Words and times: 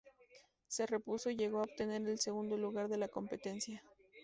Se 0.67 0.87
repuso 0.87 1.29
y 1.29 1.35
llegó 1.35 1.59
a 1.59 1.65
obtener 1.65 2.01
el 2.09 2.17
segundo 2.17 2.57
lugar 2.57 2.87
de 2.89 2.97
la 2.97 3.07
competencia. 3.07 3.83